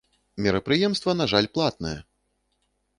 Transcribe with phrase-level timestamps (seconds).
[0.45, 1.97] Мерапрыемства, на жаль, платнае!